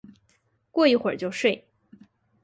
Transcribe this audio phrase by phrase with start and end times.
[0.71, 1.63] 过一会就睡